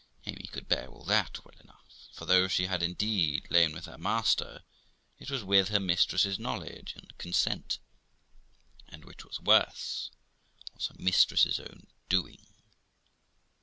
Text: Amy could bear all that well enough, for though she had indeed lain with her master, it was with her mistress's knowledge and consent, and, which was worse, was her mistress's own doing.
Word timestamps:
Amy 0.25 0.49
could 0.51 0.67
bear 0.67 0.87
all 0.87 1.05
that 1.05 1.45
well 1.45 1.55
enough, 1.59 2.07
for 2.11 2.25
though 2.25 2.47
she 2.47 2.65
had 2.65 2.81
indeed 2.81 3.45
lain 3.51 3.71
with 3.71 3.85
her 3.85 3.99
master, 3.99 4.63
it 5.19 5.29
was 5.29 5.43
with 5.43 5.69
her 5.69 5.79
mistress's 5.79 6.39
knowledge 6.39 6.95
and 6.95 7.15
consent, 7.19 7.77
and, 8.87 9.05
which 9.05 9.23
was 9.23 9.39
worse, 9.39 10.09
was 10.73 10.87
her 10.87 10.95
mistress's 10.97 11.59
own 11.59 11.85
doing. 12.09 12.47